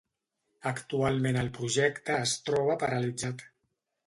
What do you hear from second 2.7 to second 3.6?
paralitzat.